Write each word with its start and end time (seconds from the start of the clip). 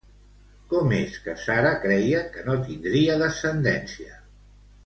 Com 0.71 0.93
és 0.99 1.19
que 1.25 1.35
Sara 1.43 1.75
creia 1.85 2.23
que 2.33 2.47
no 2.49 2.57
tindria 2.65 3.19
descendència? 3.23 4.21